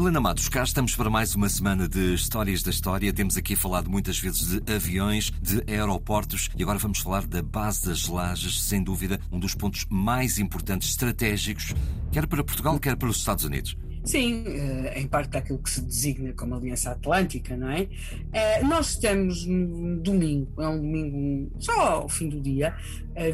[0.00, 3.12] Helena Matos, cá estamos para mais uma semana de Histórias da História.
[3.12, 7.86] Temos aqui falado muitas vezes de aviões, de aeroportos e agora vamos falar da base
[7.86, 11.74] das Lajes, sem dúvida um dos pontos mais importantes estratégicos,
[12.10, 13.76] quer para Portugal, quer para os Estados Unidos.
[14.02, 17.86] Sim, eh, em parte daquilo que se designa como Aliança Atlântica, não é?
[18.32, 22.74] Eh, nós estamos no domingo, é um domingo só ao fim do dia,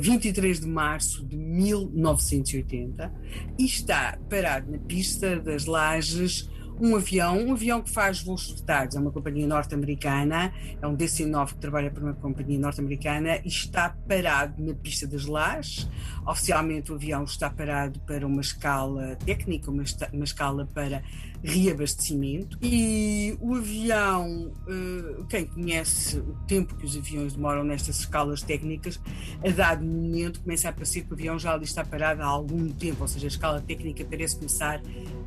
[0.00, 3.14] 23 de março de 1980,
[3.56, 8.96] e está parado na pista das Lajes um avião, um avião que faz voos fretados,
[8.96, 13.96] é uma companhia norte-americana, é um DC-9 que trabalha para uma companhia norte-americana e está
[14.08, 15.88] parado na pista das Lajes.
[16.26, 21.02] Oficialmente o avião está parado para uma escala técnica, uma, uma escala para
[21.42, 28.42] reabastecimento e o avião, eh, quem conhece o tempo que os aviões demoram nestas escalas
[28.42, 29.00] técnicas,
[29.44, 32.68] a dado momento começa a parecer que o avião já ali está parado há algum
[32.68, 34.80] tempo, ou seja, a escala técnica parece começar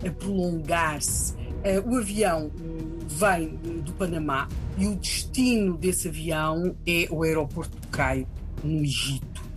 [0.05, 1.38] a prolongar-se.
[1.63, 2.51] Eh, o avião
[3.07, 3.49] vem
[3.81, 8.27] do Panamá e o destino desse avião é o aeroporto de Cairo,
[8.63, 9.49] no Egito.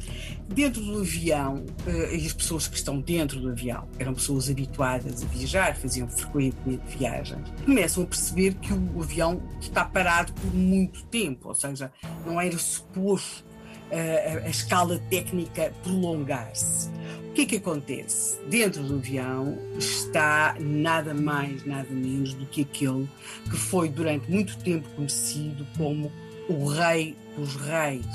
[0.49, 5.23] Dentro do avião, uh, e as pessoas que estão dentro do avião eram pessoas habituadas
[5.23, 11.05] a viajar, faziam frequentemente viagens, começam a perceber que o avião está parado por muito
[11.05, 11.91] tempo, ou seja,
[12.27, 13.45] não era suposto
[13.91, 16.91] a, escala técnica prolongar-se.
[17.29, 18.39] O que é que acontece?
[18.49, 23.09] Dentro do avião está nada mais, nada menos do que aquele
[23.45, 26.13] que foi durante muito tempo conhecido como
[26.49, 28.07] o Rei dos Reis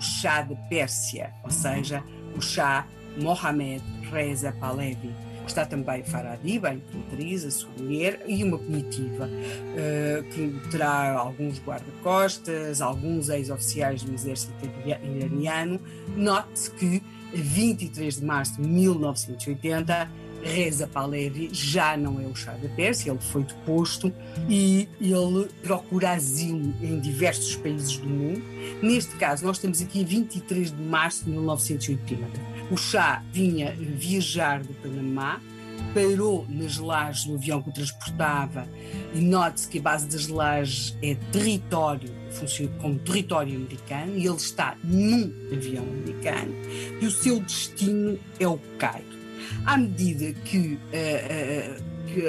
[0.00, 2.02] o chá de Pérsia, ou seja,
[2.34, 2.86] o chá
[3.18, 5.14] Mohamed Reza Pahlavi.
[5.50, 11.60] Está também Faradiba, a imperatriz, a sua mulher e uma comitiva uh, que terá alguns
[11.60, 14.54] guarda-costas, alguns ex-oficiais do exército
[14.86, 15.80] iraniano.
[16.16, 17.02] Note-se que
[17.34, 20.08] 23 de março de 1980
[20.40, 24.12] Reza Pahlavi já não é o Shah da Pérsia, ele foi deposto
[24.48, 28.42] e ele procura asilo em diversos países do mundo.
[28.80, 32.49] Neste caso, nós estamos aqui 23 de março de 1980.
[32.70, 35.40] O Shah vinha viajar do Panamá,
[35.92, 38.68] parou nas lajes do avião que o transportava
[39.14, 44.36] e note-se que a base das lajes é território, funciona como território americano e ele
[44.36, 46.54] está num avião americano
[47.00, 49.18] e o seu destino é o Cairo.
[49.66, 52.26] À medida que, uh, uh, que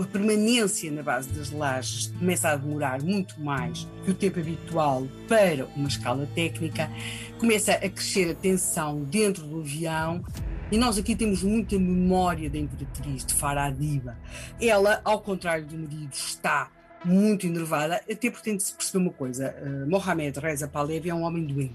[0.00, 5.06] a permanência na base das lajes começa a demorar muito mais que o tempo habitual
[5.28, 6.90] para uma escala técnica,
[7.38, 10.22] começa a crescer a tensão dentro do avião.
[10.70, 14.16] E nós aqui temos muita memória da Imperatriz de Faradiba.
[14.60, 16.70] Ela, ao contrário do marido, está
[17.04, 21.14] muito enervada, até porque tem de se perceber uma coisa: uh, Mohamed Reza Pahlavi é
[21.14, 21.74] um homem doente.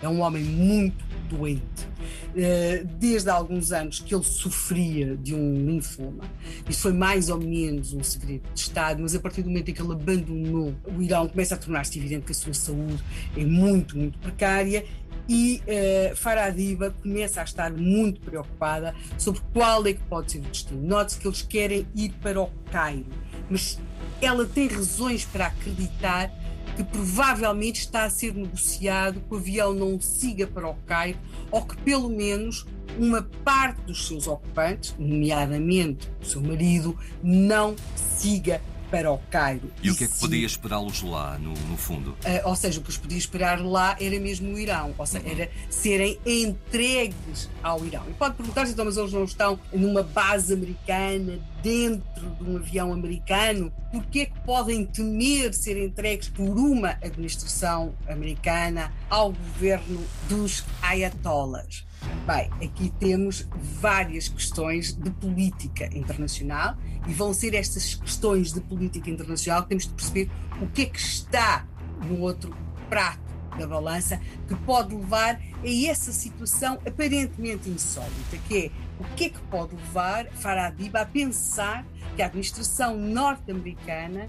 [0.00, 1.87] É um homem muito doente.
[2.36, 6.24] Eh, desde há alguns anos que ele sofria de um linfoma.
[6.68, 9.74] Isso foi mais ou menos um segredo de Estado, mas a partir do momento em
[9.74, 13.02] que ele abandonou o Irão, começa a tornar-se evidente que a sua saúde
[13.36, 14.84] é muito, muito precária
[15.28, 20.42] e uh, Faradiba começa a estar muito preocupada sobre qual é que pode ser o
[20.42, 20.82] destino.
[20.86, 23.06] Note-se que eles querem ir para o Cairo,
[23.50, 23.78] mas
[24.22, 26.32] ela tem razões para acreditar
[26.76, 31.18] que provavelmente está a ser negociado que o avião não siga para o Cairo
[31.50, 32.66] ou que pelo menos
[32.98, 39.70] uma parte dos seus ocupantes, nomeadamente o seu marido, não siga para o Cairo.
[39.82, 42.10] E, e o que é que podia esperá-los lá, no, no fundo?
[42.10, 45.24] Uh, ou seja, o que os podia esperar lá era mesmo o Irão, ou seja,
[45.24, 45.32] uhum.
[45.32, 48.04] era serem entregues ao Irão.
[48.08, 52.92] E pode perguntar-se, então, mas eles não estão numa base americana, dentro de um avião
[52.92, 53.72] americano?
[53.90, 61.87] Porquê é que podem temer ser entregues por uma administração americana ao governo dos ayatollahs?
[62.28, 63.48] Bem, aqui temos
[63.80, 66.76] várias questões de política internacional
[67.08, 70.30] e vão ser estas questões de política internacional que temos de perceber
[70.60, 71.66] o que é que está
[72.04, 72.54] no outro
[72.90, 73.22] prato
[73.58, 78.70] da balança que pode levar a essa situação aparentemente insólita, que é
[79.00, 84.28] o que é que pode levar Faradiba a pensar que a administração norte-americana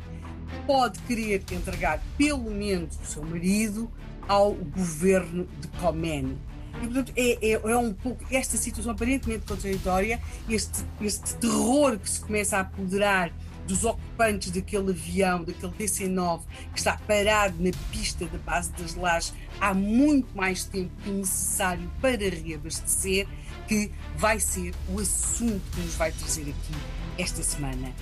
[0.66, 3.92] pode querer entregar pelo menos o seu marido
[4.26, 6.40] ao governo de Khomeini.
[6.78, 12.10] E, portanto, é, é, é, um pouco esta situação aparentemente contraditória, este, este terror que
[12.10, 13.32] se começa a apoderar
[13.68, 16.42] dos ocupantes daquele avião, daquele DC-9,
[16.74, 21.90] que está parado na pista da base das lajes há muito mais tempo que necessário
[22.02, 23.28] para reabastecer,
[23.68, 27.94] que vai ser o assunto que nos vai trazer aqui esta semana.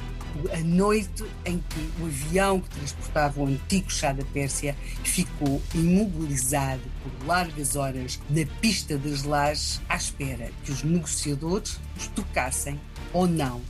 [0.54, 6.84] A noite em que o avião que transportava o antigo chá da Pérsia ficou imobilizado
[7.02, 12.80] por largas horas na pista das lajes à espera que os negociadores os tocassem
[13.12, 13.62] ou não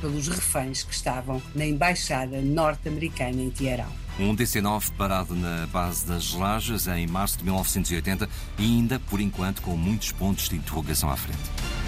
[0.00, 4.04] pelos reféns que estavam na embaixada norte-americana em Teherão.
[4.18, 8.28] Um DC-9 parado na base das Lajes em março de 1980
[8.58, 11.83] e ainda, por enquanto, com muitos pontos de interrogação à frente.